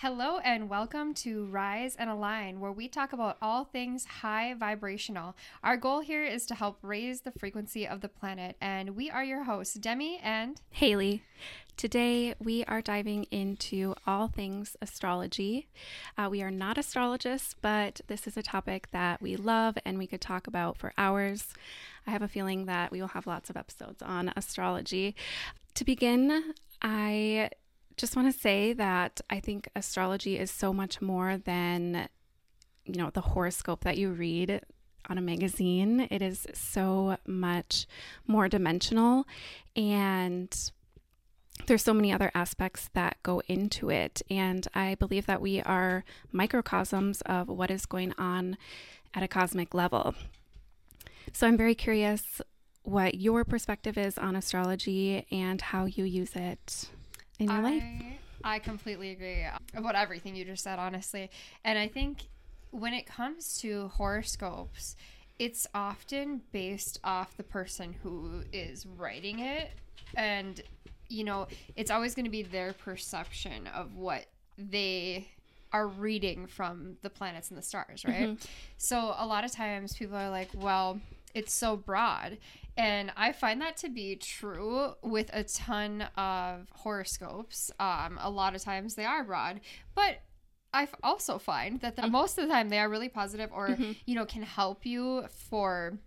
[0.00, 5.34] Hello and welcome to Rise and Align, where we talk about all things high vibrational.
[5.64, 9.24] Our goal here is to help raise the frequency of the planet, and we are
[9.24, 11.22] your hosts, Demi and Halie.
[11.78, 15.66] Today, we are diving into all things astrology.
[16.18, 20.06] Uh, we are not astrologists, but this is a topic that we love and we
[20.06, 21.54] could talk about for hours.
[22.06, 25.16] I have a feeling that we will have lots of episodes on astrology.
[25.72, 26.52] To begin,
[26.82, 27.48] I
[27.96, 32.08] just want to say that I think astrology is so much more than,
[32.84, 34.60] you know, the horoscope that you read
[35.08, 36.06] on a magazine.
[36.10, 37.86] It is so much
[38.26, 39.26] more dimensional
[39.74, 40.54] and
[41.66, 44.20] there's so many other aspects that go into it.
[44.28, 48.58] And I believe that we are microcosms of what is going on
[49.14, 50.14] at a cosmic level.
[51.32, 52.42] So I'm very curious
[52.82, 56.90] what your perspective is on astrology and how you use it
[57.38, 57.82] in your I, life.
[58.44, 61.30] I completely agree about everything you just said, honestly.
[61.64, 62.28] And I think
[62.70, 64.96] when it comes to horoscopes,
[65.38, 69.70] it's often based off the person who is writing it.
[70.14, 70.60] And,
[71.08, 75.28] you know, it's always going to be their perception of what they
[75.72, 78.28] are reading from the planets and the stars, right?
[78.28, 78.46] Mm-hmm.
[78.78, 81.00] So a lot of times people are like, well,
[81.34, 82.38] it's so broad.
[82.76, 87.70] And I find that to be true with a ton of horoscopes.
[87.80, 89.60] Um, a lot of times they are broad,
[89.94, 90.20] but
[90.74, 93.68] I also find that the, most of the time they are really positive or,
[94.04, 95.98] you know, can help you for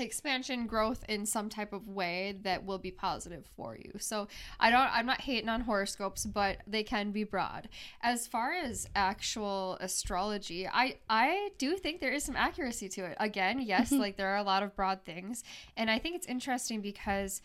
[0.00, 3.92] expansion growth in some type of way that will be positive for you.
[3.98, 4.28] So
[4.60, 7.68] I don't I'm not hating on horoscopes, but they can be broad.
[8.02, 13.16] As far as actual astrology, I I do think there is some accuracy to it.
[13.20, 14.00] Again, yes, mm-hmm.
[14.00, 15.42] like there are a lot of broad things,
[15.76, 17.42] and I think it's interesting because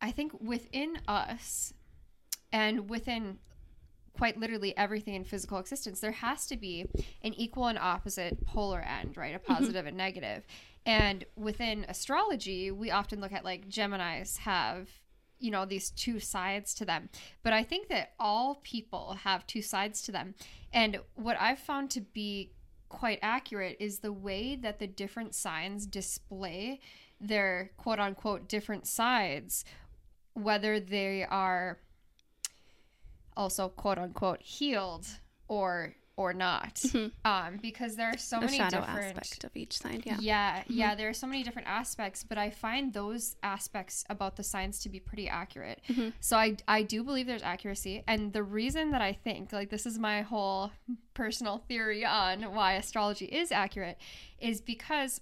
[0.00, 1.72] I think within us
[2.52, 3.38] and within
[4.16, 6.86] quite literally everything in physical existence, there has to be
[7.22, 9.34] an equal and opposite polar end, right?
[9.34, 9.54] A mm-hmm.
[9.54, 10.46] positive and negative.
[10.86, 14.88] And within astrology, we often look at like Geminis have,
[15.38, 17.10] you know, these two sides to them.
[17.42, 20.34] But I think that all people have two sides to them.
[20.72, 22.52] And what I've found to be
[22.88, 26.80] quite accurate is the way that the different signs display
[27.20, 29.64] their quote unquote different sides,
[30.34, 31.78] whether they are
[33.36, 35.06] also quote unquote healed
[35.48, 36.74] or or not
[37.24, 38.46] um because there are so Mm-hmm.
[38.46, 40.02] the many different aspect of each sign.
[40.04, 40.16] Yeah.
[40.20, 44.42] yeah yeah there are so many different aspects but i find those aspects about the
[44.42, 46.08] signs to be pretty accurate Mm-hmm.
[46.20, 49.86] so i i do believe there's accuracy and the reason that i think like this
[49.86, 50.70] is my whole
[51.14, 53.96] personal theory on why astrology is accurate
[54.38, 55.20] is because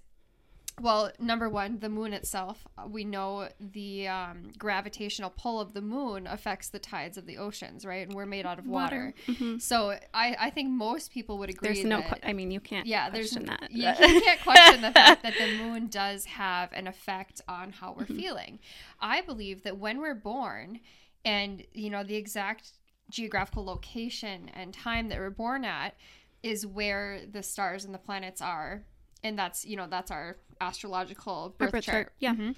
[0.81, 2.67] well, number one, the moon itself.
[2.89, 7.85] We know the um, gravitational pull of the moon affects the tides of the oceans,
[7.85, 8.07] right?
[8.07, 9.15] And we're made out of water.
[9.59, 11.75] So I, I think most people would agree.
[11.75, 13.71] There's no, that, que- I mean, you can't yeah, there's question that.
[13.71, 17.95] You, you can't question the fact that the moon does have an effect on how
[17.99, 18.59] we're feeling.
[19.01, 20.81] I believe that when we're born,
[21.25, 22.73] and you know the exact
[23.11, 25.95] geographical location and time that we're born at
[26.43, 28.85] is where the stars and the planets are,
[29.23, 31.95] and that's you know that's our astrological birth, birth chart.
[32.07, 32.35] chart, yeah.
[32.35, 32.55] Mhm.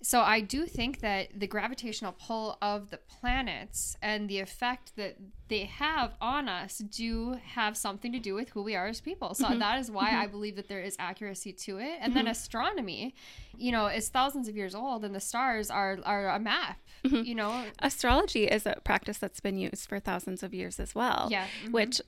[0.00, 5.16] So I do think that the gravitational pull of the planets and the effect that
[5.48, 9.34] they have on us do have something to do with who we are as people.
[9.34, 11.98] So that is why I believe that there is accuracy to it.
[12.00, 13.12] And then astronomy,
[13.56, 17.34] you know, is thousands of years old and the stars are are a map, you
[17.34, 17.64] know.
[17.80, 21.26] Astrology is a practice that's been used for thousands of years as well.
[21.28, 21.48] Yeah.
[21.66, 21.72] mhm.
[21.72, 22.00] Which,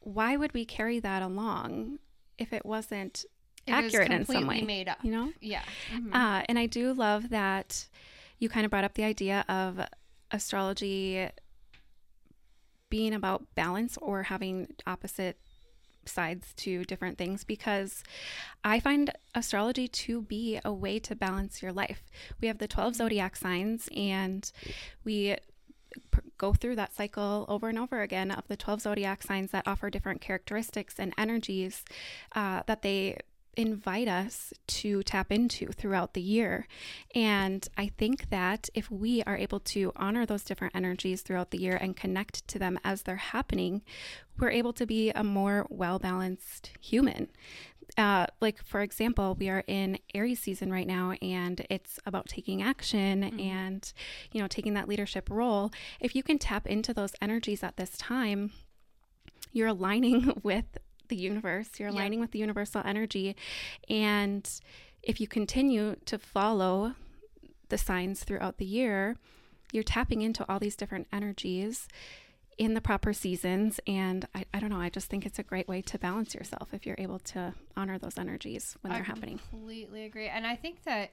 [0.00, 1.98] why would we carry that along
[2.38, 3.24] if it wasn't
[3.66, 4.62] It was accurate in some way?
[4.62, 4.98] made up.
[5.02, 5.32] You know?
[5.40, 5.62] Yeah.
[5.92, 6.14] mhm.
[6.14, 7.88] Uh, and I do love that
[8.38, 9.80] you kind of brought up the idea of
[10.30, 11.28] astrology
[12.90, 15.38] being about balance or having opposite
[16.06, 18.04] sides to different things because
[18.62, 22.02] I find astrology to be a way to balance your life.
[22.40, 24.50] We have the 12 zodiac signs and
[25.02, 25.36] we
[26.38, 29.90] go through that cycle over and over again of the 12 zodiac signs that offer
[29.90, 31.84] different characteristics and energies
[32.34, 33.18] uh, that they
[33.56, 36.66] invite us to tap into throughout the year.
[37.14, 41.58] And I think that if we are able to honor those different energies throughout the
[41.58, 43.82] year and connect to them as they're happening,
[44.38, 47.28] we're able to be a more well balanced human.
[47.96, 52.62] Uh, like for example, we are in Aries season right now, and it's about taking
[52.62, 53.92] action and
[54.32, 55.70] you know taking that leadership role.
[56.00, 58.52] If you can tap into those energies at this time,
[59.52, 63.36] you're aligning with the universe, you're aligning with the universal energy.
[63.88, 64.48] And
[65.02, 66.94] if you continue to follow
[67.68, 69.16] the signs throughout the year,
[69.72, 71.88] you're tapping into all these different energies
[72.58, 73.80] in the proper seasons.
[73.86, 76.68] And I, I don't know, I just think it's a great way to balance yourself
[76.72, 79.40] if you're able to honor those energies when they're happening.
[79.42, 80.28] I completely agree.
[80.28, 81.10] And I think that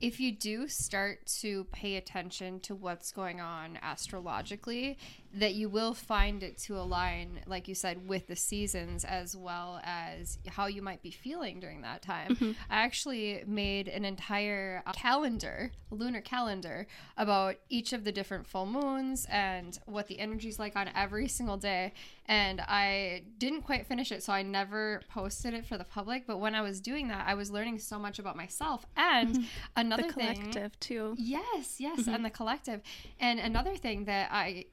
[0.00, 4.98] if you do start to pay attention to what's going on astrologically,
[5.32, 9.80] that you will find it to align, like you said, with the seasons as well
[9.82, 12.36] as how you might be feeling during that time.
[12.36, 12.52] Mm-hmm.
[12.70, 16.86] I actually made an entire uh, calendar, lunar calendar,
[17.16, 21.56] about each of the different full moons and what the energy's like on every single
[21.56, 21.92] day.
[22.26, 26.26] And I didn't quite finish it, so I never posted it for the public.
[26.26, 28.86] But when I was doing that, I was learning so much about myself.
[28.96, 29.44] And mm-hmm.
[29.76, 31.14] another The thing, collective, too.
[31.18, 32.14] Yes, yes, mm-hmm.
[32.14, 32.80] and the collective.
[33.20, 34.66] And another thing that I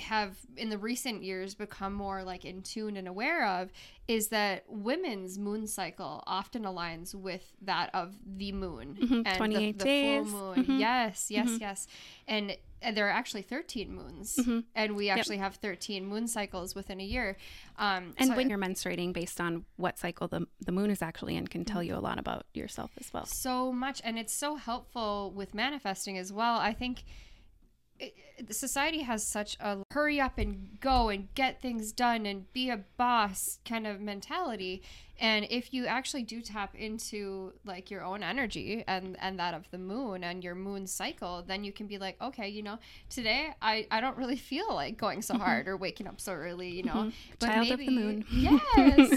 [0.00, 3.70] have in the recent years become more like in tune and aware of
[4.08, 9.72] is that women's moon cycle often aligns with that of the moon Mhm, and 28
[9.72, 10.30] the, the days.
[10.30, 10.64] full moon.
[10.66, 10.80] Mhm.
[10.80, 11.86] Yes, yes, yes.
[12.26, 14.64] And, and there are actually 13 moons Mhm.
[14.74, 17.36] and we actually have 13 moon cycles within a year.
[17.76, 21.36] Um, And so- when you're menstruating based on what cycle the, the moon is actually
[21.36, 23.26] in can tell you a lot about yourself as well.
[23.26, 27.04] so much and it's so helpful with manifesting as well i think
[28.00, 28.14] it,
[28.54, 32.78] society has such a hurry up and go and get things done and be a
[32.96, 34.82] boss kind of mentality.
[35.22, 39.70] And if you actually do tap into like your own energy and and that of
[39.70, 42.78] the moon and your moon cycle then you can be like okay you know
[43.10, 46.70] today i i don't really feel like going so hard or waking up so early
[46.70, 46.92] you know?
[46.92, 47.08] Mm-hmm.
[47.38, 48.24] But Child of the moon.
[48.32, 48.62] yes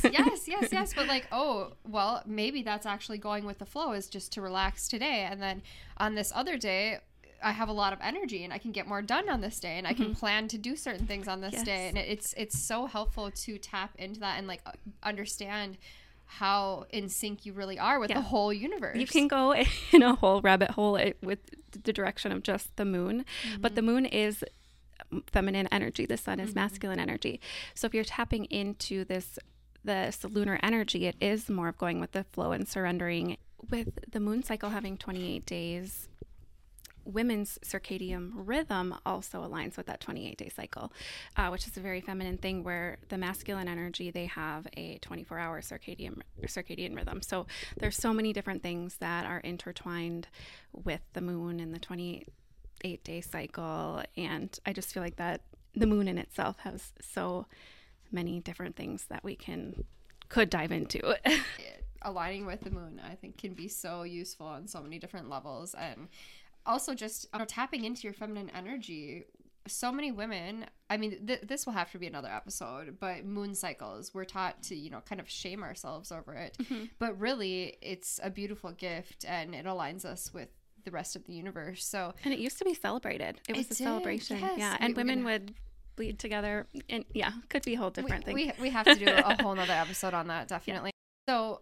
[0.04, 0.94] yes yes yes.
[0.94, 4.90] But like oh well maybe that's actually going with the flow is just to relax
[4.90, 5.26] today.
[5.30, 5.62] And then
[5.98, 7.00] on this other day
[7.44, 9.78] I have a lot of energy and I can get more done on this day
[9.78, 11.58] and I can plan to do certain things on this Mm-hmm.
[11.58, 11.66] Yes.
[11.66, 14.72] day and it's it's so helpful to tap into that and like uh,
[15.04, 15.78] understand
[16.26, 18.18] how in sync you really are with Yeah.
[18.18, 18.98] the whole universe.
[18.98, 19.54] You can go
[19.92, 21.40] in a whole rabbit hole with
[21.84, 23.26] the direction of just the moon,
[23.60, 24.44] but the moon is
[25.32, 27.40] feminine energy, the sun is masculine energy.
[27.76, 29.38] So if you're tapping into this
[29.84, 33.38] this lunar energy, it is more of going with the flow and surrendering.
[33.70, 36.08] With the moon cycle having 28 days,
[37.06, 40.92] women's circadian rhythm also aligns with that 28 day cycle,
[41.38, 45.40] uh, which is a very feminine thing where the masculine energy, they have a 24
[45.40, 47.22] hour circadian, circadian rhythm.
[47.22, 47.46] So
[47.78, 50.28] there's so many different things that are intertwined
[50.72, 54.04] with the moon and the 28 day cycle.
[54.18, 55.42] And I just feel like that
[55.76, 57.48] the moon in itself has so
[58.12, 59.84] many different things that we can
[60.30, 61.16] could dive into.
[62.04, 65.74] aligning with the moon i think can be so useful on so many different levels
[65.74, 66.10] and
[66.66, 69.26] also just you know, tapping into your feminine energy
[69.66, 73.56] so many women i mean th- this will have to be another episode but moon
[73.56, 76.84] cycles we're taught to you know kind of shame ourselves over it mm-hmm.
[77.00, 80.50] but really it's a beautiful gift and it aligns us with
[80.84, 83.40] the rest of the universe so And it used to be celebrated.
[83.48, 84.40] It was It a did, celebration.
[84.40, 84.54] yes.
[84.58, 84.76] Yeah.
[84.82, 85.54] And we're women gonna- would
[85.96, 86.68] bleed together.
[86.90, 88.54] And yeah, could be a whole different we, thing.
[88.58, 90.92] we, we have to do a whole nother episode on that definitely
[91.30, 91.62] so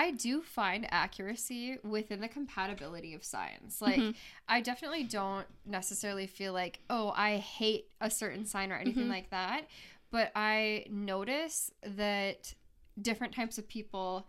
[0.00, 4.14] i do find accuracy within the compatibility of signs like Mhm.
[4.48, 9.16] i definitely don't necessarily feel like oh i hate a certain sign or anything Mhm.
[9.18, 9.60] like that
[10.10, 12.54] but i notice that
[13.00, 14.26] different types of people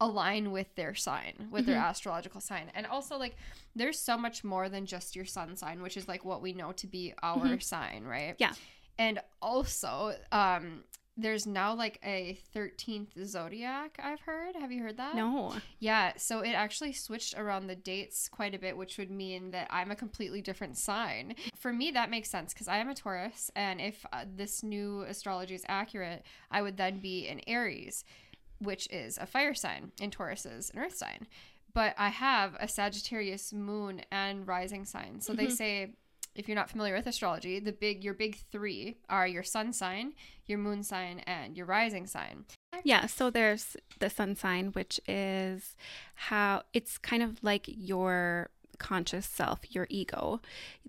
[0.00, 1.88] align with their sign with their Mhm.
[1.90, 3.36] astrological sign and also like
[3.76, 6.72] there's so much more than just your sun sign which is like what we know
[6.72, 7.62] to be our Mhm.
[7.62, 8.54] sign right Yeah.
[8.98, 9.94] and also
[10.32, 10.84] um
[11.22, 14.54] there's now like a 13th zodiac i've heard.
[14.56, 15.14] Have you heard that?
[15.16, 15.54] No.
[15.78, 19.66] yeah so it actually switched around the dates quite a bit which would mean that
[19.70, 21.34] i'm a completely different sign.
[21.56, 25.02] For me that makes sense because i am a taurus and if uh, this new
[25.02, 28.04] astrology is accurate i would then be an aries
[28.58, 31.26] which is a fire sign and taurus is an earth sign.
[31.74, 35.20] But i have a sagittarius moon and rising sign.
[35.20, 35.52] So they Mhm.
[35.56, 35.94] say
[36.34, 40.12] if you're not familiar with astrology the big your big three are your sun sign
[40.46, 42.44] your moon sign and your rising sign
[42.84, 43.06] Yeah.
[43.06, 45.76] So there's the sun sign, which is
[46.14, 50.40] how it's kind of like your conscious self, your ego.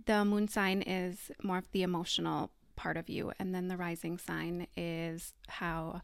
[0.06, 3.32] The moon sign is more of the emotional part of you.
[3.40, 6.02] And then the rising sign is how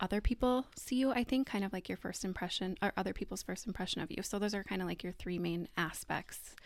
[0.00, 3.42] other people see you, I think, kind of like your first impression or other people's
[3.42, 4.22] first impression of you.
[4.22, 6.56] So those are kind of like your three main aspects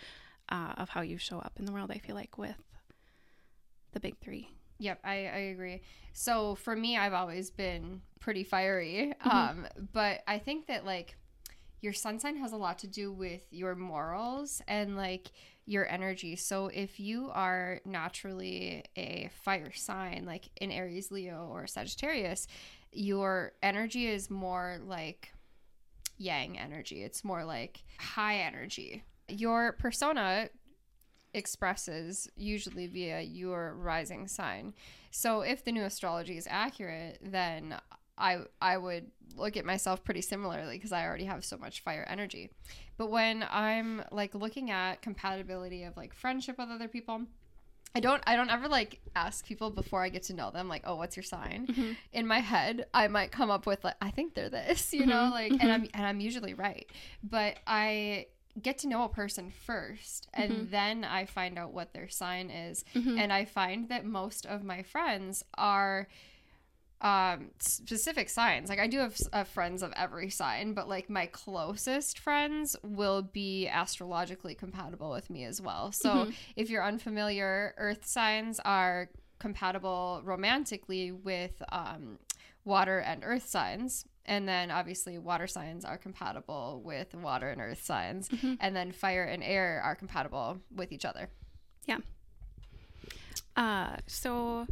[0.48, 2.56] uh, of how you show up in the world, I feel like, with
[3.92, 4.50] the big three.
[4.78, 5.82] Yep, I, I agree.
[6.12, 9.12] So for me, I've always been pretty fiery.
[9.24, 9.32] Mhm.
[9.32, 11.16] Um, but I think that like
[11.80, 15.32] your sun sign has a lot to do with your morals and like
[15.64, 16.36] your energy.
[16.36, 22.46] So if you are naturally a fire sign, like in Aries, Leo, or Sagittarius,
[22.92, 25.32] your energy is more like
[26.18, 27.02] yang energy.
[27.02, 29.04] It's more like high energy.
[29.28, 30.48] Your persona
[31.34, 34.74] expresses usually via your rising sign.
[35.10, 37.76] So if the new astrology is accurate, then
[38.18, 42.06] I I would look at myself pretty similarly because I already have so much fire
[42.08, 42.50] energy.
[42.96, 47.22] But when I'm like looking at compatibility of like friendship with other people,
[47.94, 50.82] I don't I don't ever like ask people before I get to know them like,
[50.84, 51.92] "Oh, what's your sign?" Mm-hmm.
[52.14, 55.30] In my head, I might come up with like, "I think they're this," you know,
[55.30, 56.88] Mhm, like and I'm and I'm usually right.
[57.22, 58.26] But I
[58.62, 60.70] get to know a person first and Mhm.
[60.70, 63.18] then I find out what their sign is Mhm.
[63.18, 66.08] and I find that most of my friends are
[67.02, 71.26] um specific signs like i do have uh, friends of every sign but like my
[71.26, 76.34] closest friends will be astrologically compatible with me as well so Mhm.
[76.56, 82.18] if you're unfamiliar earth signs are compatible romantically with um
[82.64, 87.82] water and earth signs and then obviously water signs are compatible with water and earth
[87.82, 88.58] signs Mhm.
[88.60, 91.28] and then fire and air are compatible with each other
[91.86, 91.98] yeah
[93.56, 94.66] Uh, so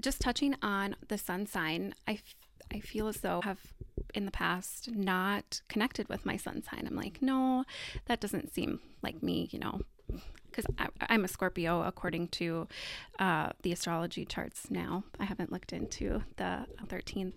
[0.00, 2.34] just touching on the sun sign, I, f-
[2.72, 3.60] I feel as though I have
[4.14, 6.86] in the past not connected with my sun sign.
[6.86, 7.64] I'm like, no,
[8.06, 9.82] that doesn't seem like me, you know,
[10.52, 10.66] because
[11.08, 12.68] I'm a Scorpio according to
[13.18, 15.04] uh, the astrology charts now.
[15.18, 17.34] I haven't looked into the 13th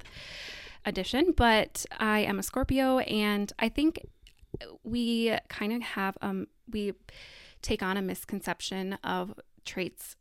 [0.86, 4.06] edition, but I am a Scorpio, and I think
[4.84, 6.94] we kind of have um we
[7.62, 9.34] take on a misconception of
[9.66, 10.16] traits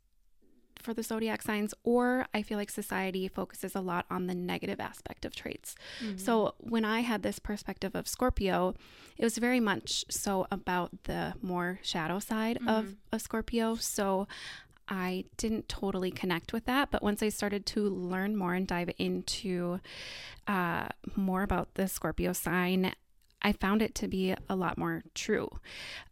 [0.85, 4.79] for the zodiac signs or i feel like society focuses a lot on the negative
[4.79, 5.75] aspect of traits.
[6.17, 8.75] So when i had this perspective of scorpio
[9.17, 13.75] it was very much so about the more shadow side of a scorpio.
[13.75, 14.27] So
[14.87, 16.91] i didn't totally connect with that.
[16.91, 19.79] But once i started to learn more and dive into
[20.47, 22.93] uh, more about the scorpio sign
[23.41, 25.49] i found it to be a lot more true.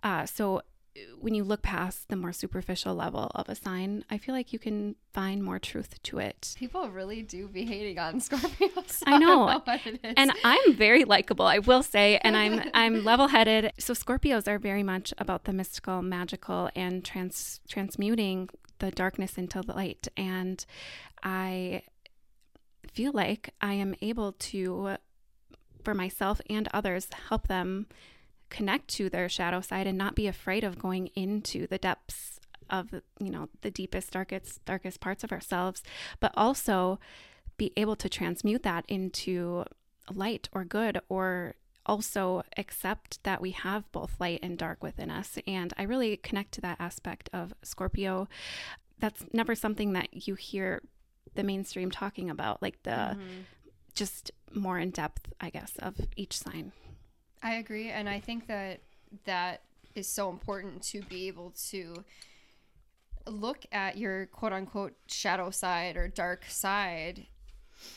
[0.01, 0.62] Uh, so
[1.20, 4.60] when you look past the more superficial level of a sign, I feel like you
[4.60, 6.54] can find more truth to it.
[6.58, 9.02] People really do be hating on Scorpios.
[9.06, 9.62] I know.
[9.66, 10.14] it is.
[10.18, 13.74] And I'm very likable, I will say, and I'm I'm level-headed.
[13.80, 19.62] So Scorpios are very much about the mystical, magical, and trans transmuting the darkness into
[19.62, 20.08] the light.
[20.16, 20.64] And
[21.24, 21.84] I
[22.92, 24.98] feel like I am able to,
[25.84, 27.88] for myself and others, help them
[28.54, 32.94] connect to their shadow side and not be afraid of going into the depths of
[33.20, 35.84] you know the deepest darkest darkest parts of ourselves
[36.22, 36.98] but also
[37.58, 39.66] be able to transmute that into
[40.10, 41.56] light or good or
[41.86, 45.38] also accept that we have both light and dark within us.
[45.46, 48.28] And i really connect to that aspect of scorpio.
[49.00, 50.82] That's never something that you hear
[51.36, 53.44] the mainstream talking about like the Mhm.
[53.96, 56.72] just more in depth i guess of each sign
[57.44, 58.80] I agree, and I think that
[59.26, 59.62] that
[59.96, 62.04] is so important to be able to
[63.28, 67.28] look at your quote unquote shadow side or dark side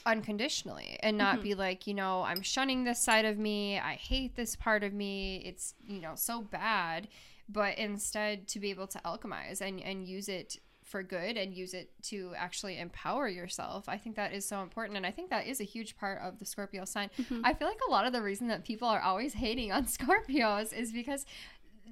[0.04, 1.44] unconditionally and not mm-hmm.
[1.44, 3.78] be like, you know, I'm shunning this side of me.
[3.78, 5.42] I hate this part of me.
[5.44, 7.08] It's, you know, so bad.
[7.48, 11.74] But instead to be able to alchemize and, and use it for good and use
[11.74, 13.88] it to actually empower yourself.
[13.88, 14.96] I think that is so important.
[14.96, 17.10] And I think that is a huge part of the Scorpio sign.
[17.20, 17.40] Mm-hmm.
[17.44, 20.72] I feel like a lot of the reason that people are always hating on Scorpios
[20.72, 21.26] is because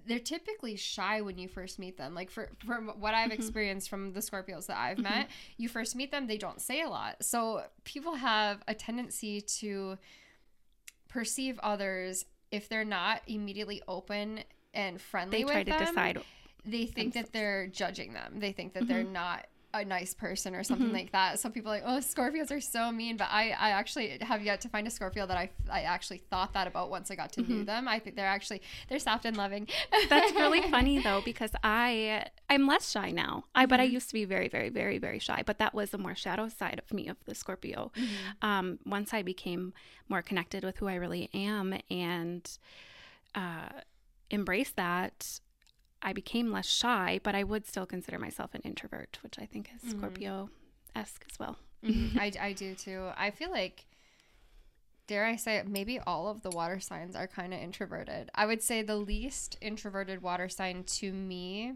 [0.06, 2.14] they're typically shy when you first meet them.
[2.14, 3.40] Like for from what I've mm-hmm.
[3.40, 5.02] experienced from the Scorpios that I've mm-hmm.
[5.02, 7.16] met, you first meet them, they don't say a lot.
[7.24, 9.98] So people have a tendency to
[11.08, 16.22] perceive others if they're not immediately open and friendly they with try to them, decide
[16.64, 18.40] they think that they're judging them.
[18.40, 20.94] They think that they're not a nice person or something Mm-hmm.
[20.94, 21.40] like that.
[21.40, 24.60] Some people are like, oh, Scorpios are so mean, but I, I actually have yet
[24.60, 27.40] to find a Scorpio that I, I actually thought that about once I got to
[27.40, 27.58] Mm-hmm.
[27.58, 27.88] know them.
[27.88, 29.66] I think they're actually they're soft and loving.
[30.08, 33.46] That's really funny though because I I'm less shy now.
[33.52, 35.98] I but I used to be very very very very shy, but that was a
[35.98, 37.90] more shadow side of me of the Scorpio.
[38.42, 39.74] Um, once I became
[40.08, 42.48] more connected with who I really am and
[43.34, 43.70] uh,
[44.30, 45.40] embrace that,
[46.04, 49.70] I became less shy, but I would still consider myself an introvert, which I think
[49.74, 50.50] is Scorpio
[50.94, 51.56] esque as well.
[51.82, 52.16] Mhm.
[52.20, 53.08] I, I do too.
[53.16, 53.86] I feel like,
[55.06, 58.30] dare I say it, maybe all of the water signs are kind of introverted.
[58.34, 61.72] I would say the least introverted water sign to me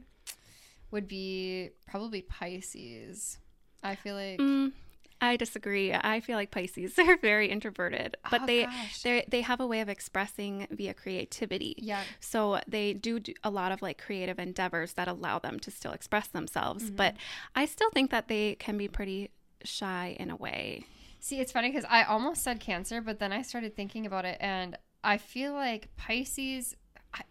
[0.90, 3.38] would be probably Pisces.
[3.82, 4.38] I feel like.
[4.38, 4.73] Mm,
[5.20, 5.92] I disagree.
[5.92, 8.66] I feel like Pisces are very introverted, but Oh, they
[9.02, 11.75] they they have a way of expressing via creativity.
[11.78, 12.02] Yeah.
[12.20, 15.92] So they do, do a lot of like creative endeavors that allow them to still
[15.92, 16.96] express themselves, mm-hmm.
[16.96, 17.14] but
[17.54, 19.30] I still think that they can be pretty
[19.64, 20.84] shy in a way.
[21.20, 24.38] See, it's funny because I almost said Cancer, but then I started thinking about it,
[24.40, 26.76] and I feel like Pisces.
[27.12, 27.22] I,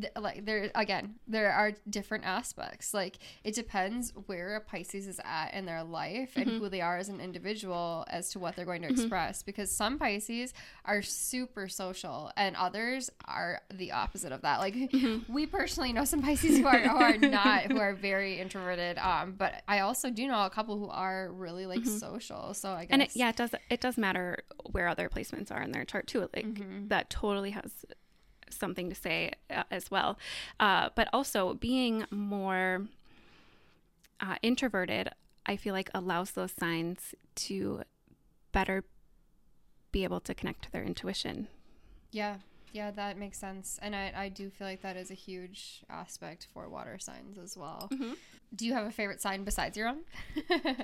[0.00, 2.92] th- like there again there are different aspects.
[2.94, 6.98] Like it depends where a pisces is at in their life and who they are
[6.98, 10.52] as an individual as to what they're going to express because some pisces
[10.84, 14.58] are super social and others are the opposite of that.
[14.60, 14.76] Like
[15.28, 19.34] we personally know some pisces who are, who are not who are very introverted um
[19.36, 22.88] but i also do know a couple who are really like social so i guess
[22.90, 26.06] and it, yeah, it does it does matter where other placements are in their chart
[26.06, 26.20] too.
[26.20, 26.88] Like Mm-hmm.
[26.88, 27.84] that totally has
[28.54, 30.18] something to say uh, as well.
[30.60, 32.86] Uh, but also being more
[34.20, 35.10] uh, introverted,
[35.46, 37.82] I feel like allows those signs to
[38.52, 38.84] better
[39.90, 41.48] be able to connect to their intuition.
[42.10, 42.36] Yeah,
[42.72, 43.78] yeah, that makes sense.
[43.82, 47.56] And I, I do feel like that is a huge aspect for water signs as
[47.56, 47.88] well.
[47.92, 48.12] Mm-hmm.
[48.54, 50.00] Do you have a favorite sign besides your own?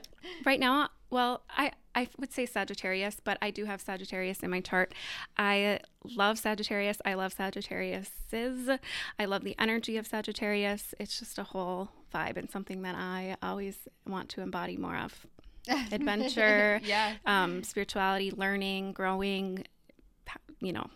[0.45, 4.61] Right now, well, I, I would say Sagittarius, but I do have Sagittarius in my
[4.61, 4.95] chart.
[5.37, 6.99] I love Sagittarius.
[7.05, 8.79] I love Sagittariuses.
[9.19, 10.95] I love the energy of Sagittarius.
[11.01, 15.27] It's just a whole vibe and something that I always want to embody more of.
[15.93, 17.15] Adventure, yeah.
[17.27, 19.65] um, spirituality, learning, growing,
[20.61, 20.87] you know,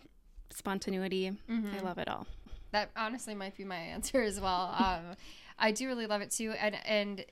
[0.49, 1.31] spontaneity.
[1.47, 2.25] I love it all.
[2.71, 4.75] That honestly might be my answer as well.
[4.77, 5.15] Um,
[5.59, 7.23] I do really love it too, and and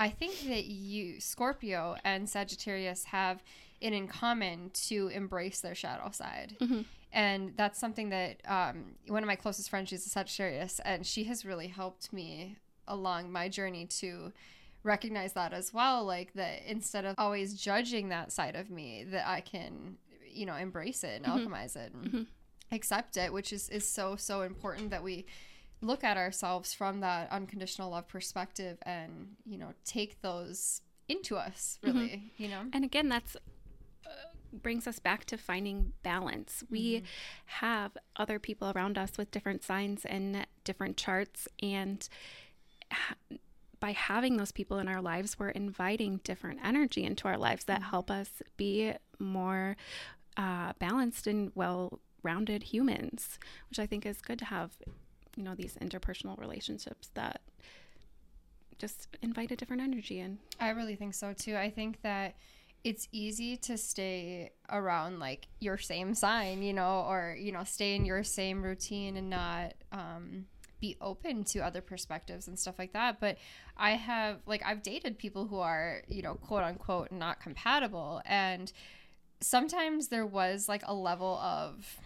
[0.00, 3.42] I think that you Scorpio and Sagittarius have
[3.82, 6.56] it in common to embrace their shadow side.
[6.58, 6.80] Mm-hmm.
[7.12, 11.24] And that's something that um, one of my closest friends, she's a Sagittarius, and she
[11.24, 12.56] has really helped me
[12.88, 14.32] along my journey to
[14.84, 16.04] recognize that as well.
[16.04, 20.56] Like that instead of always judging that side of me, that I can, you know,
[20.56, 21.52] embrace it and mm-hmm.
[21.52, 22.22] alchemize it and mm-hmm.
[22.72, 25.26] accept it, which is, is so, so important that we
[25.80, 31.78] look at ourselves from that unconditional love perspective and, you know, take those into us,
[31.82, 32.62] really, you know?
[32.72, 33.36] And again, that's
[34.06, 34.10] uh,
[34.52, 36.62] brings us back to finding balance.
[36.70, 37.02] We
[37.46, 42.08] have other people around us with different signs and different charts and
[42.92, 43.16] ha-
[43.80, 47.82] by having those people in our lives, we're inviting different energy into our lives that
[47.82, 49.76] help us be more
[50.36, 53.38] uh, balanced and well-rounded humans,
[53.70, 54.72] which I think is good to have.
[55.36, 57.40] You know, these interpersonal relationships that
[58.78, 60.38] just invite a different energy in.
[60.58, 61.56] I really think so too.
[61.56, 62.34] I think that
[62.82, 67.94] it's easy to stay around like your same sign, you know, or you know, stay
[67.94, 70.46] in your same routine and not um
[70.80, 73.20] be open to other perspectives and stuff like that.
[73.20, 73.36] But
[73.76, 78.72] I have like I've dated people who are, you know, quote unquote not compatible and
[79.42, 81.98] sometimes there was like a level of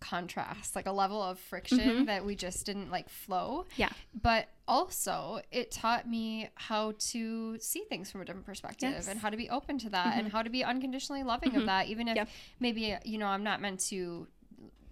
[0.00, 2.04] contrast, like a level of friction mm-hmm.
[2.06, 3.90] that we just didn't like flow Yeah.
[4.20, 9.08] but also it taught me how to see things from a different perspective Yes.
[9.08, 10.36] and how to be open to that and mm-hmm.
[10.36, 11.66] how to be unconditionally loving of mm-hmm.
[11.66, 12.28] that even if Yep.
[12.60, 14.26] maybe you know i'm not meant to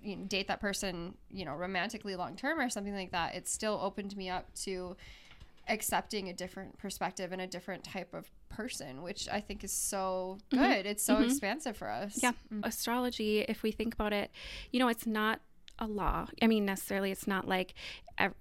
[0.02, 3.48] you know, date that person you know romantically long term or something like that it
[3.48, 4.96] still opened me up to
[5.68, 10.38] accepting a different perspective and a different type of person which i think is so
[10.50, 12.32] good it's so expansive for us Yeah.
[12.62, 14.30] Astrology, if we think about it,
[14.72, 15.40] you know, it's not
[15.78, 16.26] a law.
[16.42, 17.72] I mean, necessarily, it's not like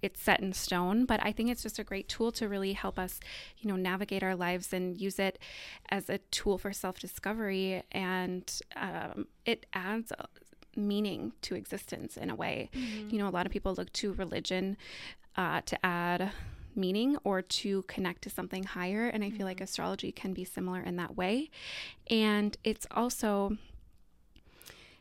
[0.01, 2.97] it's set in stone, but I think it's just a great tool to really help
[2.97, 3.19] us,
[3.59, 5.37] you know, navigate our lives and use it
[5.89, 7.83] as a tool for self discovery.
[7.91, 10.25] And um, it adds uh,
[10.75, 12.69] meaning to existence in a way.
[13.11, 14.77] You know, a lot of people look to religion
[15.35, 16.31] uh, to add
[16.77, 19.07] meaning or to connect to something higher.
[19.07, 21.49] And I feel like astrology can be similar in that way.
[22.09, 23.57] And it's also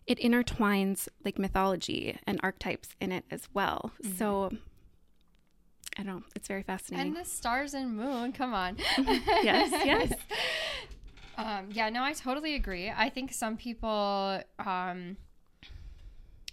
[0.07, 3.93] it intertwines like mythology and archetypes in it as well.
[4.17, 4.51] So
[5.99, 7.09] I don't know, it's very fascinating.
[7.09, 10.13] and the stars and moon come on yes, yes.
[11.39, 12.91] Um, yeah, no, I totally agree.
[12.91, 15.17] I think some people, um,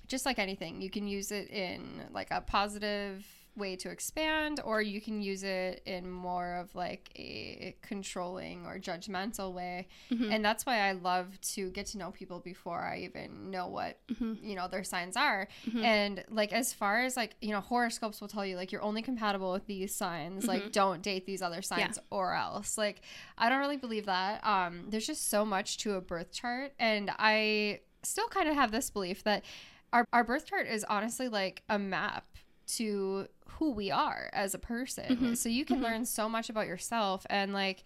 [0.07, 4.81] just like anything, you can use it in like a positive way to expand, or
[4.81, 9.87] you can use it in more of like a controlling or judgmental way.
[10.11, 10.31] Mm-hmm.
[10.31, 13.99] And that's why I love to get to know people before I even know what
[14.07, 14.33] mm-hmm.
[14.41, 15.47] you know their signs are.
[15.67, 15.83] Mm-hmm.
[15.83, 19.01] And like as far as like you know horoscopes will tell you like you're only
[19.01, 20.47] compatible with these signs.
[20.47, 22.77] Like don't date these other signs or else.
[22.77, 23.01] Like
[23.37, 24.45] I don't really believe that.
[24.45, 28.71] Um, there's just so much to a birth chart, and I still kind of have
[28.71, 29.43] this belief that
[29.91, 32.25] our our birth chart is honestly like a map
[32.67, 35.06] to who we are as a person.
[35.06, 35.34] Mm-hmm.
[35.36, 35.86] So you can mm-hmm.
[35.86, 37.84] learn so much about yourself and like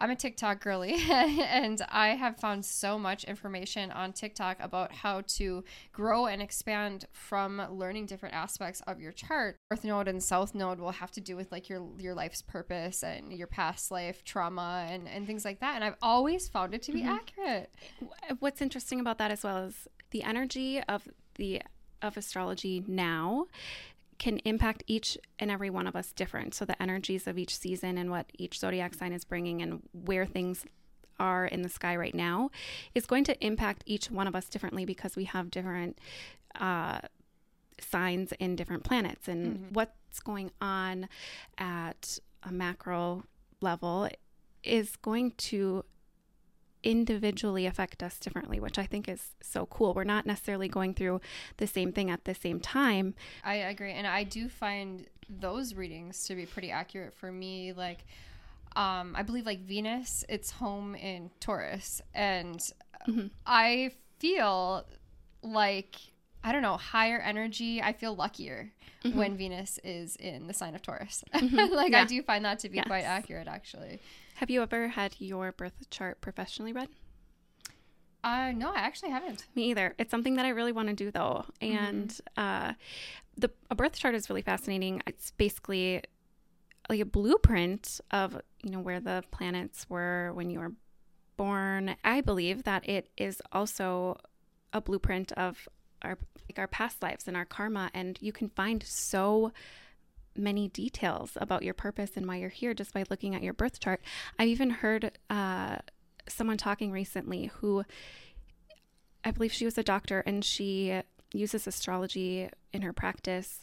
[0.00, 5.20] I'm a TikTok girly and I have found so much information on TikTok about how
[5.20, 5.62] to
[5.92, 9.56] grow and expand from learning different aspects of your chart.
[9.70, 13.04] North node and south node will have to do with like your your life's purpose
[13.04, 16.82] and your past life trauma and and things like that and I've always found it
[16.84, 17.10] to be mm-hmm.
[17.10, 17.74] accurate.
[18.38, 21.60] What's interesting about that as well is the energy of the
[22.02, 23.46] of astrology now
[24.20, 26.54] can impact each and every one of us different.
[26.54, 30.26] So the energies of each season and what each zodiac sign is bringing and where
[30.26, 30.66] things
[31.18, 32.50] are in the sky right now
[32.94, 35.98] is going to impact each one of us differently because we have different
[36.60, 37.00] uh,
[37.80, 39.72] signs in different planets and mm-hmm.
[39.72, 41.08] what's going on
[41.56, 43.24] at a macro
[43.62, 44.06] level
[44.62, 45.82] is going to
[46.82, 49.94] individually affect us differently, which I think is so cool.
[49.94, 51.20] We're not necessarily going through
[51.58, 53.14] the same thing at the same time.
[53.44, 53.92] I agree.
[53.92, 57.72] And I do find those readings to be pretty accurate for me.
[57.72, 58.04] Like,
[58.76, 62.00] um, I believe like Venus, it's home in Taurus.
[62.14, 62.58] And
[63.08, 63.26] mm-hmm.
[63.46, 64.86] I feel
[65.42, 65.96] like,
[66.42, 67.82] I don't know, higher energy.
[67.82, 68.72] I feel luckier
[69.04, 69.18] mm-hmm.
[69.18, 71.24] when Venus is in the sign of Taurus.
[71.34, 71.74] Mm-hmm.
[71.74, 72.02] like, yeah.
[72.02, 72.86] I do find that to be yes.
[72.86, 74.00] quite accurate, actually.
[74.40, 76.88] Have you ever had your birth chart professionally read?
[78.24, 79.46] Uh, no, I actually haven't.
[79.54, 79.94] Me either.
[79.98, 81.44] It's something that I really want to do though.
[81.60, 82.70] And mm-hmm.
[82.70, 82.72] uh,
[83.36, 85.02] the a birth chart is really fascinating.
[85.06, 86.02] It's basically
[86.88, 90.72] like a blueprint of you know where the planets were when you were
[91.36, 91.96] born.
[92.02, 94.16] I believe that it is also
[94.72, 95.68] a blueprint of
[96.00, 96.16] our
[96.48, 99.52] like our past lives and our karma, and you can find so
[100.40, 103.80] many details about your purpose and why you're here just by looking at your birth
[103.80, 104.00] chart.
[104.38, 105.76] I've even heard uh,
[106.28, 107.84] someone talking recently who
[109.24, 113.60] I believe she was a doctor and she uses astrology in her practice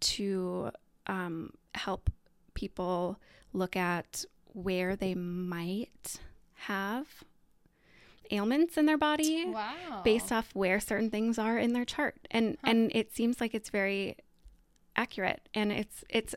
[0.00, 0.70] to
[1.06, 2.10] um, help
[2.54, 3.18] people
[3.52, 6.20] look at where they might
[6.54, 7.06] have
[8.30, 10.00] ailments in their body wow.
[10.02, 12.70] based off where certain things are in their chart and huh.
[12.70, 14.16] and it seems like it's very
[14.96, 16.34] accurate and it's it's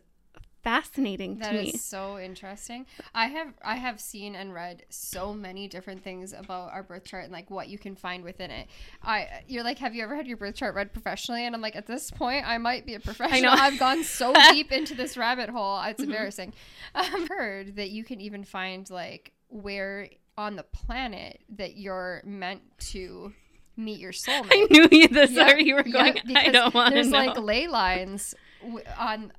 [0.67, 1.65] fascinating that to me.
[1.71, 2.85] That is so interesting.
[3.15, 7.23] I have I have seen and read so many different things about our birth chart
[7.23, 8.67] and like what you can find within it.
[9.01, 11.45] I you're like, have you ever had your birth chart read professionally?
[11.45, 13.51] And I'm like, at this point, I might be a professional.
[13.51, 13.61] I know.
[13.61, 15.81] I've gone so deep into this rabbit hole.
[15.83, 16.11] It's mm-hmm.
[16.11, 16.53] embarrassing.
[16.95, 22.61] I've heard that you can even find like where on the planet that you're meant
[22.79, 23.31] to
[23.77, 24.51] meet your soulmate.
[24.51, 26.17] I knew you this yeah, where you were going.
[26.25, 27.09] Yeah, I don't want to know.
[27.09, 28.35] There's like ley lines
[28.67, 29.31] w- on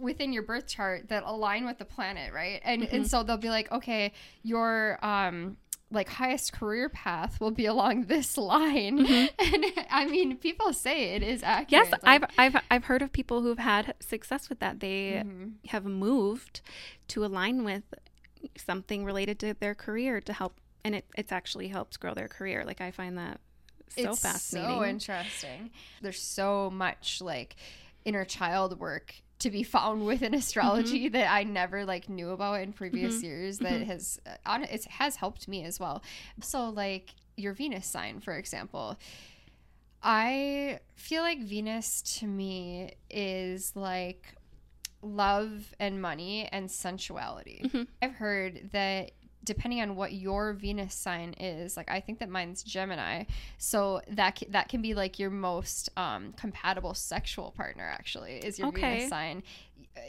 [0.00, 2.60] within your birth chart that align with the planet, right?
[2.64, 2.96] And mm-hmm.
[2.96, 5.56] and so they'll be like, okay, your um
[5.90, 9.06] like highest career path will be along this line.
[9.06, 9.54] Mm-hmm.
[9.54, 11.88] And I mean, people say it is accurate.
[11.88, 14.80] Yes, like, I've I've I've heard of people who've had success with that.
[14.80, 15.68] They mm-hmm.
[15.68, 16.60] have moved
[17.08, 17.82] to align with
[18.56, 22.64] something related to their career to help and it, it's actually helps grow their career.
[22.64, 23.40] Like I find that
[23.88, 24.76] so it's fascinating.
[24.76, 25.70] So interesting.
[26.02, 27.56] There's so much like
[28.04, 31.12] inner child work to be found within astrology mm-hmm.
[31.12, 33.26] that I never like knew about in previous mm-hmm.
[33.26, 33.90] years that mm-hmm.
[33.90, 36.02] has uh, on it has helped me as well.
[36.40, 38.98] So like your Venus sign for example,
[40.02, 44.34] I feel like Venus to me is like
[45.02, 47.62] love and money and sensuality.
[47.64, 47.82] Mm-hmm.
[48.02, 49.12] I've heard that
[49.44, 53.24] depending on what your Venus sign is, like I think that mine's Gemini,
[53.58, 57.84] so that that can be like your most um, compatible sexual partner.
[57.84, 58.96] Actually, is your okay.
[58.96, 59.42] Venus sign.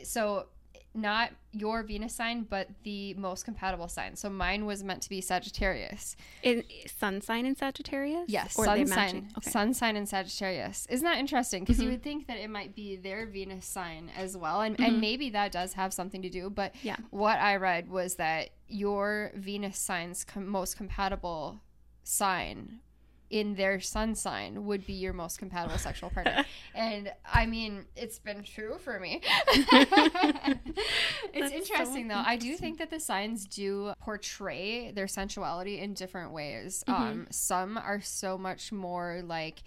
[0.04, 0.48] So
[0.93, 4.15] not your Venus sign, but the most compatible sign.
[4.15, 6.15] So mine was meant to be Sagittarius.
[6.43, 6.63] In
[6.97, 8.25] sun sign in Sagittarius?
[8.28, 9.30] Yes, or sun sign.
[9.38, 9.49] Okay.
[9.49, 10.88] Sun sign in Sagittarius.
[10.89, 11.63] Isn't that interesting?
[11.63, 11.86] Because mm-hmm.
[11.86, 14.86] you would think that it might be their Venus sign as well, and mm-hmm.
[14.86, 16.49] and maybe that does have something to do.
[16.49, 21.62] But yeah, what I read was that your Venus sign's com- most compatible
[22.04, 22.80] sign
[23.30, 26.46] in their sun sign would be your most compatible sexual partner.
[26.76, 29.22] and I mean, it's been true for me.
[31.34, 32.24] it's interesting so though.
[32.26, 36.84] I do think that the signs do portray their sensuality in different ways.
[36.88, 37.04] Mm-hmm.
[37.04, 39.62] Um, some are so much more like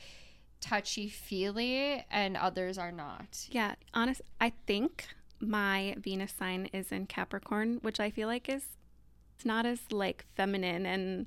[0.61, 3.47] touchy feely and others are not.
[3.51, 5.07] Yeah, honest I think
[5.41, 8.65] my Venus sign is in Capricorn, which I feel like is
[9.37, 11.27] it's not as like feminine and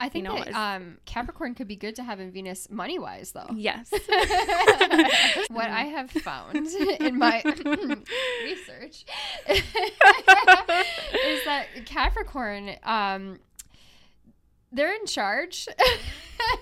[0.00, 2.98] I think you know, that um, Capricorn could be good to have in Venus money
[2.98, 3.50] wise, though.
[3.54, 3.90] Yes.
[5.50, 6.56] what I have found
[7.00, 7.42] in my
[8.42, 9.04] research
[9.48, 9.62] is
[11.44, 13.40] that Capricorn, um,
[14.72, 15.68] they're in charge.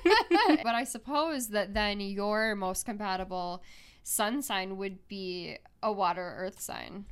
[0.05, 3.62] but I suppose that then your most compatible
[4.03, 7.05] sun sign would be a water earth sign.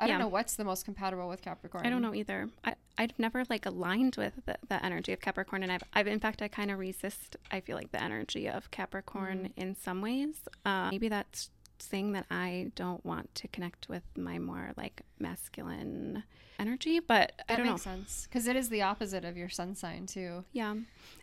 [0.00, 0.12] I yeah.
[0.12, 1.86] don't know what's the most compatible with Capricorn.
[1.86, 2.48] I don't know either.
[2.64, 6.20] I, I've never like aligned with the, the energy of Capricorn, and I've, I've in
[6.20, 7.36] fact I kind of resist.
[7.50, 9.62] I feel like the energy of Capricorn mm.
[9.62, 10.36] in some ways.
[10.64, 16.22] Uh, maybe that's saying that I don't want to connect with my more like masculine
[16.58, 17.92] energy, but that I don't makes know.
[17.92, 20.44] sense because it is the opposite of your sun sign too.
[20.52, 20.74] Yeah,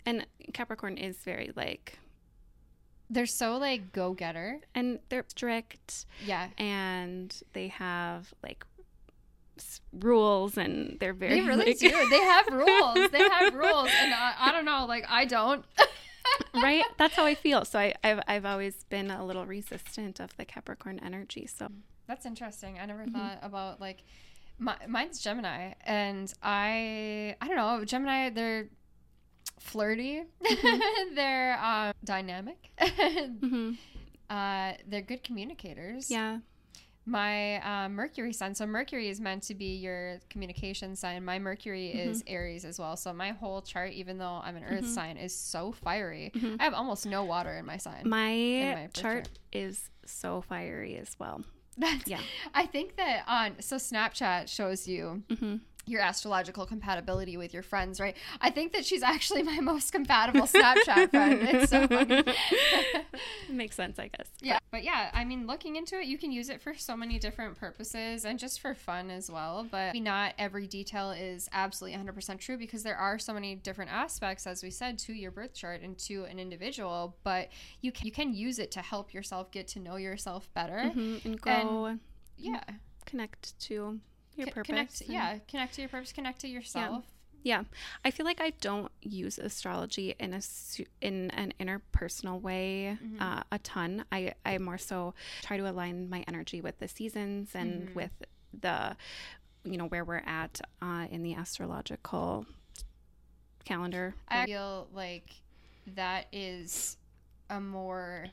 [0.05, 1.99] and Capricorn is very like
[3.11, 4.61] they're so like go getter.
[4.73, 6.47] and they're strict Yeah.
[6.57, 8.65] and they have like
[9.93, 12.09] rules and they're very They really like- do.
[12.09, 13.09] They have rules.
[13.11, 14.85] They have rules, and I, I don't know.
[14.87, 15.65] Like I don't.
[16.53, 20.35] right that's how i feel so I, I've, I've always been a little resistant of
[20.37, 21.67] the capricorn energy so
[22.07, 22.75] That's interesting.
[22.77, 22.87] I Mm-hmm.
[22.87, 24.03] never thought about like
[24.59, 28.29] my, mine's Gemini, and I I don't know Gemini.
[28.29, 28.69] They're
[29.59, 30.23] flirty.
[31.15, 32.69] they're um, dynamic.
[32.79, 33.77] Mhm.
[34.29, 36.09] uh, they're good communicators.
[36.11, 36.37] yeah
[37.05, 38.53] My uh, Mercury sign.
[38.53, 41.25] So Mercury is meant to be your communication sign.
[41.25, 42.95] My Mercury is Aries as well.
[42.95, 46.31] So my whole chart, even though I'm an Earth sign, is so fiery.
[46.59, 48.07] I have almost no water in my sign.
[48.07, 51.41] my, my chart is so fiery as well
[51.77, 52.19] That's, Yeah.
[52.53, 57.99] I think that on so Snapchat shows you hmm your astrological compatibility with your friends,
[57.99, 58.15] right?
[58.39, 61.41] I think that she's actually my most compatible Snapchat friend.
[61.41, 62.23] It's so funny.
[63.49, 66.49] makes sense i guess yeah, but yeah, I mean, looking into it, you can use
[66.49, 69.67] it for so many different purposes and just for fun as well.
[69.69, 74.47] But not every detail is absolutely 100% true because there are so many different aspects,
[74.47, 77.17] as we said, to your birth chart and to an individual.
[77.23, 77.49] But
[77.81, 80.91] you can, you can use it to help yourself get to know yourself better.
[80.95, 81.97] Mhm, and go
[82.37, 82.63] Yeah.
[83.05, 83.99] connect to
[84.35, 87.05] your purpose Connect, and- yeah, connect to your purpose, connect to yourself.
[87.43, 87.63] Yeah,
[88.05, 90.41] I feel like I don't use astrology in a
[91.01, 93.19] in an interpersonal way Mm-hmm.
[93.21, 94.05] uh, a ton.
[94.11, 97.93] I I more so try to align my energy with the seasons and Mm-hmm.
[97.95, 98.11] with
[98.59, 98.95] the
[99.63, 102.45] you know where we're at uh, in the astrological
[103.65, 104.13] calendar.
[104.27, 105.29] I feel like
[105.95, 106.97] that is
[107.49, 108.27] a more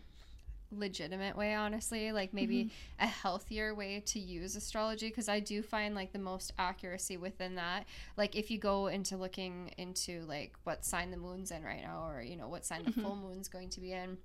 [0.71, 3.05] legitimate way honestly like maybe mm-hmm.
[3.05, 7.55] a healthier way to use astrology because i do find like the most accuracy within
[7.57, 7.85] that.
[8.17, 12.09] Like if you go into looking into like what sign the moon's in right now
[12.09, 13.03] or you know what sign the mm-hmm.
[13.03, 14.19] full moon's going to be in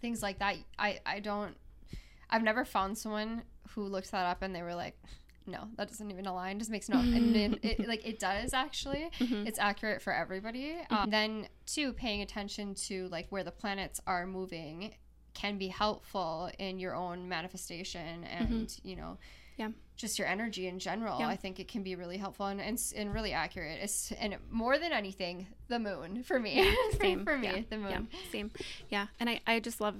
[0.00, 1.56] things like that i i don't
[2.30, 4.96] i've never found someone who looked that up and they were like
[5.46, 9.10] no that doesn't even align just makes no and then it, like it does actually.
[9.18, 9.46] Mm-hmm.
[9.46, 10.76] It's accurate for everybody.
[10.90, 14.94] Um, then too paying attention to like where the planets are moving
[15.34, 19.18] can be helpful in your own manifestation and you know
[19.56, 19.70] Yeah.
[19.96, 21.28] just your energy in general Yeah.
[21.28, 24.78] i think it can be really helpful and, and, and really accurate it's and more
[24.78, 26.52] than anything the moon for me
[27.00, 27.24] Same.
[27.24, 27.62] for me yeah.
[27.70, 28.50] the moon Yeah, same.
[28.88, 29.96] Yeah, and I I just love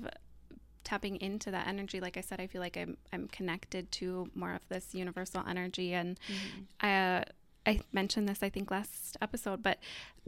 [0.84, 1.98] tapping into that energy.
[1.98, 5.94] Like I said, I feel like I'm I'm connected to more of this universal energy,
[5.94, 6.18] and
[6.80, 6.90] I.
[6.94, 7.24] Uh,
[7.66, 9.78] I mentioned this I think last episode, but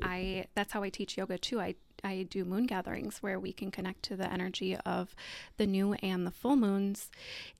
[0.02, 1.60] I that's how I teach yoga too.
[1.60, 5.14] I I do moon gatherings where we can connect to the energy of
[5.56, 7.10] the new and the full moons,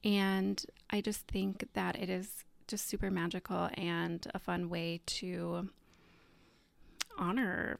[0.04, 5.68] and I just think that it is just super magical and a fun way to
[7.18, 7.78] honor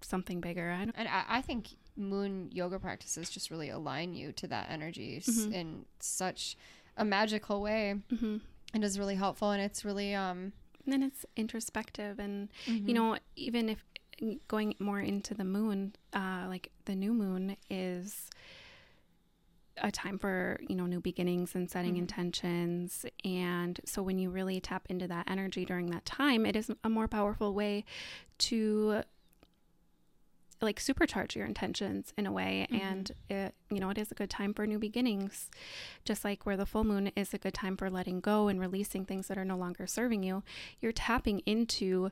[0.00, 0.70] something bigger.
[0.70, 5.20] I And I, I think moon yoga practices just really align you to that energy
[5.26, 5.52] Mm-hmm.
[5.52, 6.56] in such
[6.96, 7.96] a magical way.
[8.12, 8.40] Mhm.
[8.74, 10.52] It is really helpful and it's really um
[10.84, 12.88] And then it's introspective and Mm-hmm.
[12.88, 13.84] you know even if
[14.48, 18.28] going more into the moon uh like the new moon is
[19.78, 22.00] a time for you know new beginnings and setting Mm-hmm.
[22.02, 26.70] intentions and so when you really tap into that energy during that time it is
[26.84, 27.84] a more powerful way
[28.38, 29.02] to
[30.64, 32.86] like supercharge your intentions in a way Mm-hmm.
[32.86, 35.50] and it you know it is a good time for new beginnings.
[36.04, 39.04] Just like where the full moon is a good time for letting go and releasing
[39.04, 40.42] things that are no longer serving you
[40.80, 42.10] you're tapping into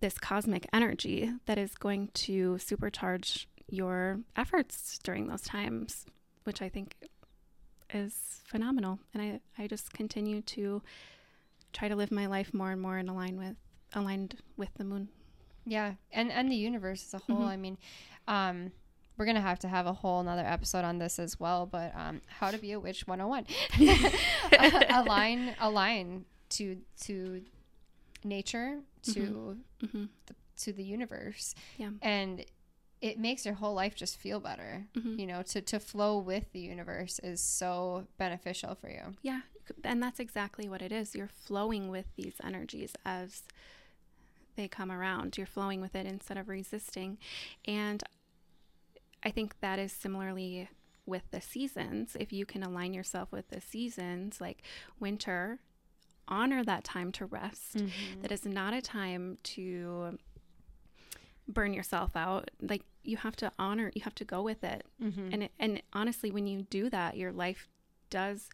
[0.00, 6.06] this cosmic energy that is going to supercharge your efforts during those times
[6.44, 6.96] which i think
[7.94, 8.98] is phenomenal.
[9.14, 10.82] And i i just continue to
[11.72, 13.56] try to live my life more and more in align with
[13.94, 15.08] aligned with the moon
[15.64, 17.48] yeah and and the universe as a whole Mhm.
[17.48, 17.78] i mean
[18.28, 18.72] um
[19.16, 22.20] we're gonna have to have a whole another episode on this as well but um
[22.26, 23.46] how to be a witch 101
[24.90, 27.42] align align to to
[28.24, 29.56] nature to
[29.90, 31.90] hmm the, to the universe Yeah.
[32.00, 32.44] and
[33.00, 35.18] it makes your whole life just feel better Mhm.
[35.18, 39.40] you know to to flow with the universe is so beneficial for you Yeah,
[39.84, 41.14] and that's exactly what it is.
[41.14, 43.42] You're flowing with these energies as
[44.56, 45.36] they come around.
[45.36, 47.18] You're flowing with it instead of resisting.
[47.64, 48.02] And
[49.22, 50.68] I think that is similarly
[51.06, 52.16] with the seasons.
[52.18, 54.62] If you can align yourself with the seasons, like
[55.00, 55.58] winter,
[56.28, 57.76] honor that time to rest.
[58.22, 60.18] That is not a time to
[61.48, 62.50] burn yourself out.
[62.60, 64.86] Like you have to honor, you have to go with it.
[65.02, 65.28] Mm-hmm.
[65.32, 67.68] And it, and honestly, when you do that, your life
[68.10, 68.48] does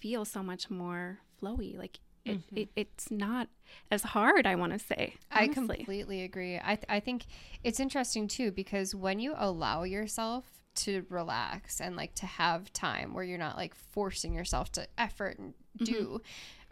[0.00, 1.78] feel so much more flowy.
[1.78, 3.48] Like it, it it's not
[3.90, 4.46] as hard.
[4.46, 5.14] I want to say.
[5.30, 6.56] I completely agree.
[6.62, 7.24] I, th- I think
[7.62, 10.44] it's interesting too because when you allow yourself
[10.76, 15.38] to relax and like to have time where you're not like forcing yourself to effort
[15.38, 16.20] and do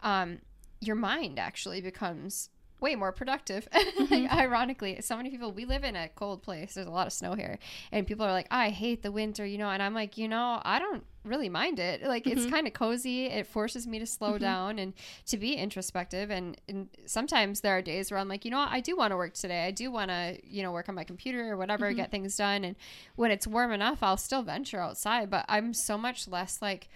[0.01, 0.39] um
[0.81, 2.49] your mind actually becomes
[2.83, 3.67] way more productive.
[3.73, 4.37] like, mm-hmm.
[4.37, 6.73] ironically, so many people, we live in a cold place.
[6.73, 7.57] There's a lot of snow here.
[7.93, 9.69] And people are like, I hate the winter, you know.
[9.69, 12.03] And I'm like, you know, I don't really mind it.
[12.03, 12.51] Like, it's mm-hmm.
[12.51, 13.27] kind of cozy.
[13.27, 14.43] It forces me to slow mm-hmm.
[14.43, 14.93] down and
[15.27, 16.29] to be introspective.
[16.29, 18.69] And, and sometimes there are days where I'm like, you know what?
[18.69, 19.65] I do want to work today.
[19.65, 22.65] I do want to, you know, work on my computer or whatever, get things done.
[22.65, 22.75] And
[23.15, 25.29] when it's warm enough, I'll still venture outside.
[25.29, 26.89] But I'm so much less like,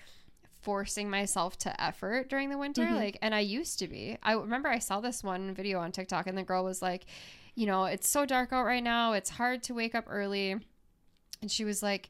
[0.67, 4.17] forcing myself to effort during the winter like and I used to be.
[4.21, 7.05] I remember I saw this one video on TikTok and the girl was like,
[7.55, 9.13] you know, it's so dark out right now.
[9.13, 10.57] It's hard to wake up early.
[11.41, 12.09] And she was like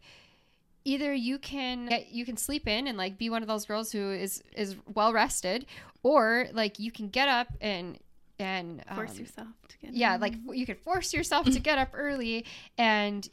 [0.86, 3.92] either you can get, you can sleep in and like be one of those girls
[3.92, 5.68] who is is well rested
[6.02, 8.00] or like you can get up and
[8.40, 11.90] and Force um, yourself to get yeah like you can force yourself to get up
[11.94, 12.44] early
[12.80, 13.30] and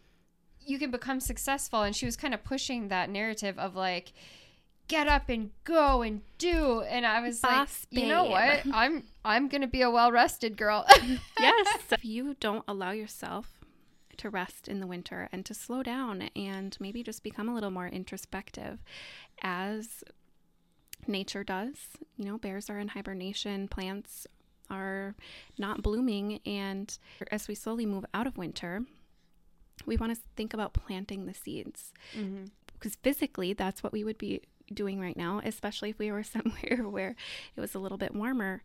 [0.66, 4.12] you can become successful and she was kind of pushing that narrative of like
[4.88, 6.82] get up and go and do.
[6.82, 8.62] And i was Boss like you know what?
[8.72, 10.86] I'm i'm gonna be a well-rested girl.
[11.40, 11.66] Yes.
[11.90, 13.64] if you don't allow yourself
[14.16, 17.70] to rest in the winter and to slow down and maybe just become a little
[17.70, 18.78] more introspective
[19.42, 20.04] as
[21.06, 21.74] nature does,
[22.16, 24.26] you know, bears are in hibernation, plants
[24.70, 25.14] are
[25.58, 26.40] not blooming.
[26.46, 26.96] And
[27.30, 28.82] as we slowly move out of winter,
[29.86, 31.92] we want to think about planting the seeds.
[32.16, 32.44] Mm-hmm.
[32.72, 34.42] Because physically that's what we would be
[34.74, 37.16] doing right now, especially if we were somewhere where
[37.56, 38.62] it was a little bit warmer,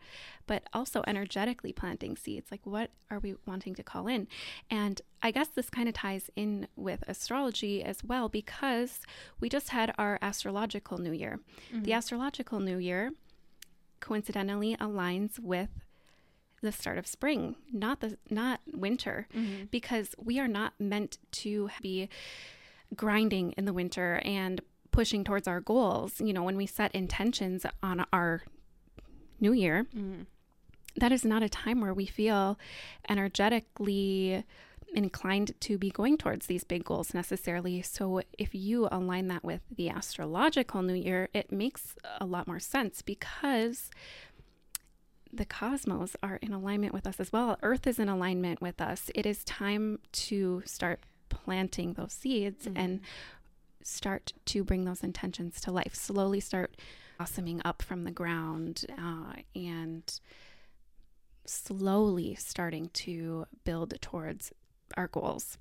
[0.47, 2.51] but also energetically planting seeds.
[2.51, 4.27] Like, what are we wanting to call in?
[4.69, 9.01] And I guess this kind of ties in with astrology as well because
[9.39, 11.39] we just had our astrological new year.
[11.71, 11.91] The mm-hmm.
[11.91, 13.11] astrological new year
[13.99, 15.69] coincidentally aligns with
[16.61, 19.65] the start of spring, not the not winter, mm-hmm.
[19.71, 22.09] because we are not meant to be
[22.95, 24.61] grinding in the winter and
[24.99, 26.19] pushing towards our goals.
[26.19, 28.41] You know, when we set intentions on our
[29.39, 30.25] new year, mm.
[30.97, 32.59] that is not a time where we feel
[33.07, 34.43] energetically
[34.93, 37.81] inclined to be going towards these big goals necessarily.
[37.81, 42.59] So if you align that with the astrological new year, it makes a lot more
[42.59, 43.89] sense because
[45.31, 47.57] the cosmos are in alignment with us as well.
[47.63, 49.09] Earth is in alignment with us.
[49.15, 53.03] It is time to start planting those seeds and mm.
[53.83, 55.95] Start to bring those intentions to life.
[55.95, 56.75] Slowly start
[57.17, 60.19] blossoming up from the ground uh, and
[61.45, 64.51] slowly starting to build towards
[64.97, 65.57] our goals.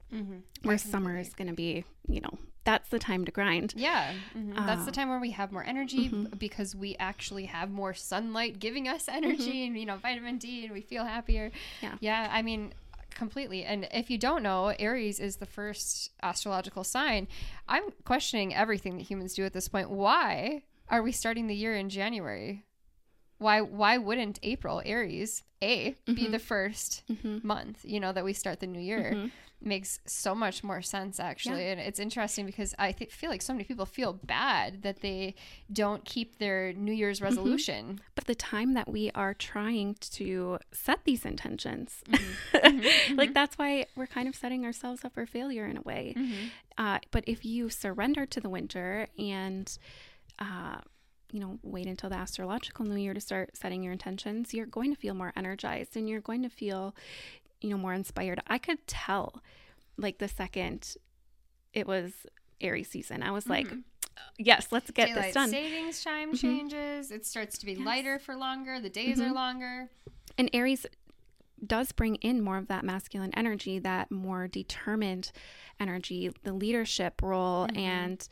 [0.62, 3.72] Where summer is going to be, you know, that's the time to grind.
[3.76, 4.54] yeah mhm.
[4.66, 7.94] that's Uh, the time where we have more energy b- because we actually have more
[7.94, 11.50] sunlight giving us energy and you know vitamin d and we feel happier
[11.82, 11.94] Yeah.
[12.00, 12.74] yeah i mean
[13.18, 13.64] completely.
[13.64, 17.28] And if you don't know aries is the first astrological sign.
[17.68, 19.90] I'm questioning everything that humans do at this point.
[19.90, 22.64] Why are we starting the year in january?
[23.36, 26.32] Why why wouldn't april aries a be mm-hmm.
[26.32, 27.46] the 1st mm-hmm.
[27.46, 29.26] month you know that we start the new year mm-hmm.
[29.60, 31.66] Makes so much more sense actually.
[31.68, 35.34] And it's interesting because i th- feel like so many people feel bad that they
[35.72, 38.00] don't keep their new year's resolution.
[38.14, 42.02] But the time that we are trying to set these intentions,
[43.14, 46.14] like that's why we're kind of setting ourselves up for failure in a way.
[46.76, 49.76] Uh, but if you surrender to the winter and,
[50.38, 50.76] uh,
[51.32, 54.94] you know, wait until the astrological new year to start setting your intentions, you're going
[54.94, 56.94] to feel more energized and you're going to feel,
[57.60, 58.40] you know, more inspired.
[58.46, 59.42] I could tell,
[59.96, 60.96] like, the second
[61.72, 62.12] it was
[62.60, 63.80] Aries season, I was like, mm-hmm.
[64.38, 65.50] yes, let's get daylight this done.
[65.50, 66.36] savings time mm-hmm.
[66.36, 67.10] changes.
[67.10, 68.80] It starts to be lighter for longer.
[68.80, 69.34] The days are mm-hmm.
[69.34, 69.88] longer.
[70.36, 70.86] And Aries
[71.64, 75.32] does bring in more of that masculine energy, that more determined
[75.80, 78.28] energy, the leadership role, and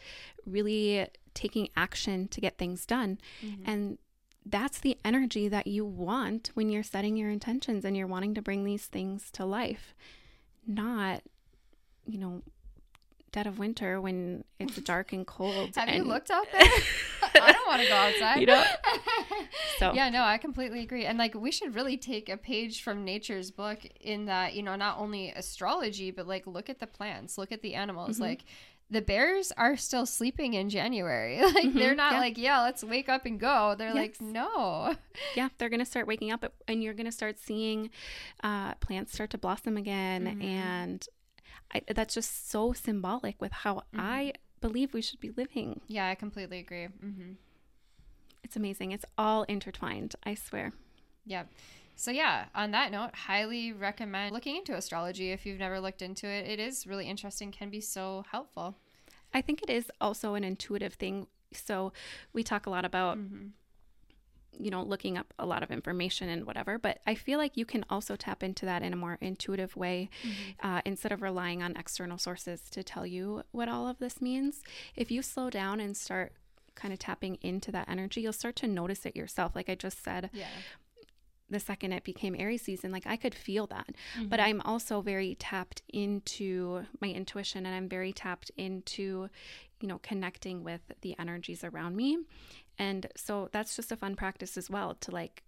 [0.47, 3.19] really taking action to get things done.
[3.65, 3.99] And
[4.49, 8.43] that's the energy that you want when you're setting your intentions and you're wanting to
[8.43, 9.93] bring these things to life,
[10.67, 11.23] not,
[12.07, 12.43] you know,
[13.33, 15.75] dead of winter when it's dark and cold.
[15.77, 16.63] have you looked out there
[17.35, 18.65] i don't want to go outside You know?
[19.79, 23.05] So yeah no i completely agree and like we should really take a page from
[23.05, 27.37] nature's book in that you know not only astrology but like look at the plants
[27.37, 28.23] look at the animals Mm-hmm.
[28.23, 28.44] like
[28.91, 32.15] the bears are still sleeping in january like they're not Mm-hmm.
[32.15, 32.21] yeah.
[32.21, 34.95] like yeah let's wake up and go they're like no
[35.35, 37.91] yeah, they're going to start waking up and you're going to start seeing
[38.45, 40.39] uh, plants start to blossom again.
[40.41, 41.05] And
[41.75, 45.81] I, that's just so symbolic with how I believe we should be living.
[45.89, 47.33] yeah i completely agree hmm
[48.45, 48.93] It's amazing.
[48.93, 50.73] It's all intertwined, I swear.
[51.25, 51.45] Yeah.
[51.99, 56.27] So yeah, on that note, highly recommend looking into astrology if you've never looked into
[56.29, 56.47] it.
[56.47, 58.77] It is really interesting, can be so helpful.
[59.33, 61.27] I think it is also an intuitive thing.
[61.53, 61.92] So
[62.33, 63.53] we talk a lot about Mhm.
[64.59, 66.79] you know, looking up a lot of information and whatever.
[66.79, 70.09] But I feel like you can also tap into that in a more intuitive way
[70.61, 74.63] uh, instead of relying on external sources to tell you what all of this means.
[74.94, 76.33] If you slow down and start
[76.75, 79.55] kind of tapping into that energy, you'll start to notice it yourself.
[79.55, 80.49] Like I just said, Yeah.
[81.49, 83.90] The second it became Aries season, like I could feel that.
[84.29, 89.29] But I'm also very tapped into my intuition and I'm very tapped into,
[89.81, 92.19] you know, connecting with the energies around me.
[92.79, 95.42] And so that's just a fun practice as well to like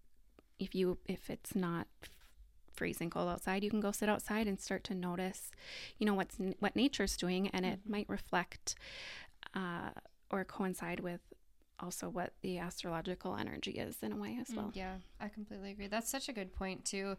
[0.58, 1.86] if you if it's not
[2.72, 5.50] freezing cold outside, you can go sit outside and start to notice,
[5.98, 8.76] you know, what's what nature's doing and it might reflect
[9.54, 9.90] uh
[10.30, 11.20] or coincide with
[11.80, 14.66] also what the astrological energy is in a way as well.
[14.66, 15.86] Mm, Yeah, I completely agree.
[15.86, 17.16] That's such a good point too.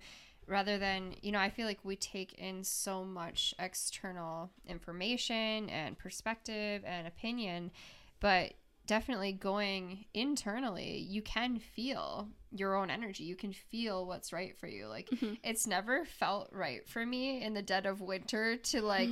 [0.48, 5.98] Rather than, you know, I feel like we take in so much external information and
[5.98, 7.72] perspective and opinion,
[8.20, 8.54] but
[8.90, 13.24] definitely going internally, you can feel your own energy.
[13.24, 14.88] You can feel what's right for you.
[14.88, 15.12] Like
[15.44, 19.12] it's never felt right for me in the dead of winter to like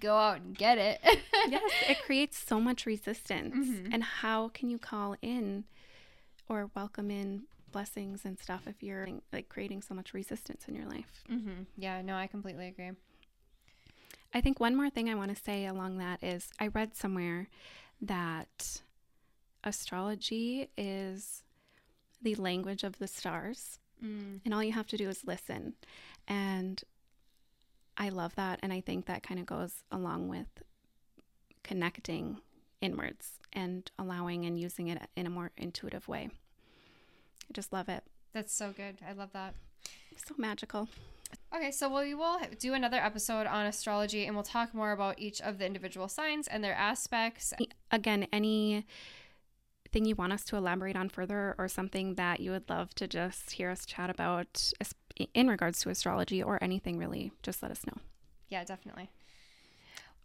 [0.00, 0.98] go out and get it.
[1.48, 3.54] yes, it creates so much resistance.
[3.54, 3.90] Mhm.
[3.92, 5.64] And how can you call in
[6.48, 10.86] or welcome in blessings and stuff if you're like creating so much resistance in your
[10.86, 11.22] life?
[11.28, 12.90] hmm Yeah, no, I completely agree.
[14.34, 17.46] I think one more thing I want to say along that is I read somewhere
[18.02, 18.80] that
[19.66, 21.42] astrology is
[22.22, 24.40] the language of the stars, Mm.
[24.44, 25.74] and all you have to do is listen.
[26.28, 26.82] And
[27.96, 28.58] I love that.
[28.62, 30.62] And I think that kind of goes along with
[31.62, 32.40] connecting
[32.80, 36.28] inwards and allowing and using it in a more intuitive way.
[37.48, 38.04] I just love it.
[38.32, 38.98] That's so good.
[39.06, 39.54] I love that.
[40.26, 40.88] So magical.
[41.54, 45.40] Okay, so we will do another episode on astrology and we'll talk more about each
[45.40, 47.52] of the individual signs and their aspects.
[47.90, 48.84] Again, any
[49.96, 53.08] thing you want us to elaborate on further or something that you would love to
[53.08, 54.70] just hear us chat about
[55.32, 57.94] in regards to astrology or anything really, just let us know.
[58.50, 59.08] Yeah, definitely.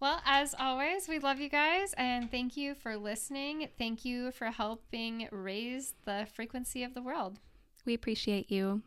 [0.02, 3.70] Well, as always, we love you guys and thank you for listening.
[3.78, 7.40] Thank you for helping raise the frequency of the world.
[7.86, 8.82] We appreciate you.